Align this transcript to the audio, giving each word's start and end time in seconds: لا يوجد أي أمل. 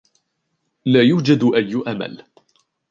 لا 0.85 1.01
يوجد 1.01 1.51
أي 1.55 1.91
أمل. 1.93 2.25